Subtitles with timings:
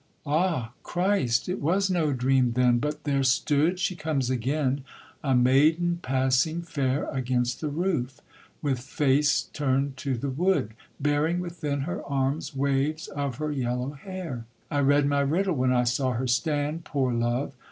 [0.25, 1.47] Ah Christ!
[1.47, 4.83] it was no dream then, but there stood (She comes again)
[5.23, 8.19] a maiden passing fair, Against the roof,
[8.63, 14.45] with face turn'd to the wood, Bearing within her arms waves of her yellow hair.
[14.71, 17.53] I read my riddle when I saw her stand, Poor love!